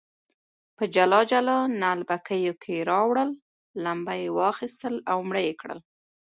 [0.75, 3.29] په جلا جلا نعلبکیو کې راوړل،
[3.83, 5.79] لمبه یې واخیستل او مړه یې کړل.